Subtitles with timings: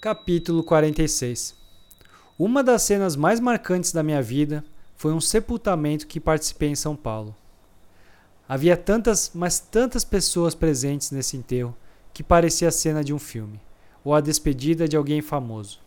[0.00, 1.54] Capítulo 46
[2.38, 4.64] Uma das cenas mais marcantes da minha vida
[4.96, 7.36] foi um sepultamento que participei em São Paulo.
[8.48, 11.76] Havia tantas, mas tantas pessoas presentes nesse enterro
[12.14, 13.60] que parecia a cena de um filme,
[14.02, 15.78] ou a despedida de alguém famoso.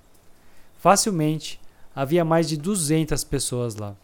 [0.78, 1.60] Facilmente,
[1.96, 3.96] havia mais de 200 pessoas lá.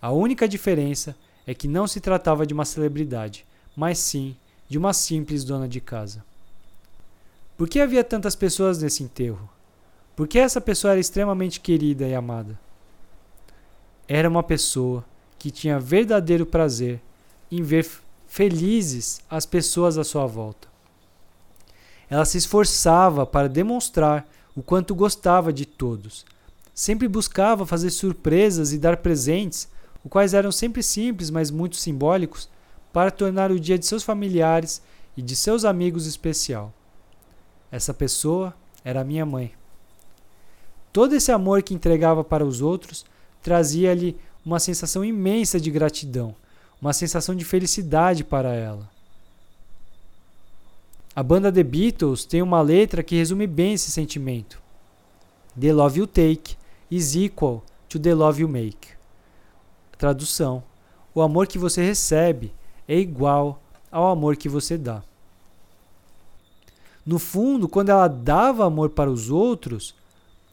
[0.00, 1.14] A única diferença
[1.46, 3.44] é que não se tratava de uma celebridade,
[3.76, 4.34] mas sim
[4.66, 6.24] de uma simples dona de casa.
[7.58, 9.50] Por que havia tantas pessoas nesse enterro?
[10.14, 12.56] Por que essa pessoa era extremamente querida e amada?
[14.06, 15.04] Era uma pessoa
[15.36, 17.00] que tinha verdadeiro prazer
[17.50, 17.84] em ver
[18.28, 20.68] felizes as pessoas à sua volta.
[22.08, 26.24] Ela se esforçava para demonstrar o quanto gostava de todos.
[26.72, 29.68] Sempre buscava fazer surpresas e dar presentes,
[30.04, 32.48] os quais eram sempre simples, mas muito simbólicos,
[32.92, 34.80] para tornar o dia de seus familiares
[35.16, 36.72] e de seus amigos especial.
[37.70, 38.54] Essa pessoa
[38.84, 39.52] era minha mãe.
[40.92, 43.04] Todo esse amor que entregava para os outros
[43.42, 46.34] trazia-lhe uma sensação imensa de gratidão,
[46.80, 48.88] uma sensação de felicidade para ela.
[51.14, 54.60] A banda The Beatles tem uma letra que resume bem esse sentimento.
[55.58, 56.56] The love you take
[56.90, 58.90] is equal to the love you make.
[59.98, 60.62] Tradução:
[61.12, 62.52] O amor que você recebe
[62.86, 63.60] é igual
[63.90, 65.02] ao amor que você dá.
[67.08, 69.94] No fundo, quando ela dava amor para os outros,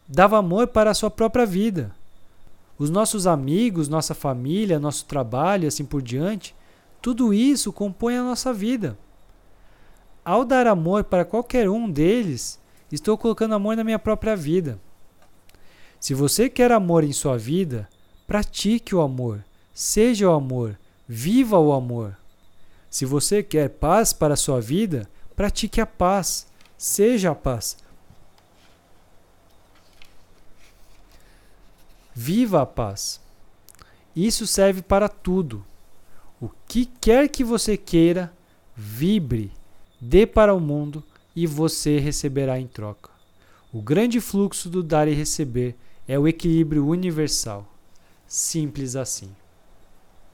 [0.08, 1.94] dava amor para a sua própria vida.
[2.80, 6.56] Os nossos amigos, nossa família, nosso trabalho assim por diante,
[7.02, 8.97] tudo isso compõe a nossa vida.
[10.23, 12.58] Ao dar amor para qualquer um deles,
[12.90, 14.80] estou colocando amor na minha própria vida.
[16.00, 17.90] Se você quer amor em sua vida,
[18.25, 22.16] pratique o amor, seja o amor, viva o amor.
[22.90, 26.47] Se você quer paz para a sua vida, Pratique a paz.
[26.78, 27.78] Seja a paz.
[32.14, 33.19] Viva a paz.
[34.16, 35.66] Isso serve para tudo.
[36.40, 38.31] O que quer que você queira,
[38.75, 39.51] vibre,
[40.00, 41.03] dê para o mundo
[41.35, 43.12] e você receberá em troca.
[43.73, 45.75] O grande fluxo do dar e receber
[46.07, 47.67] é o equilíbrio universal.
[48.25, 49.35] Simples assim.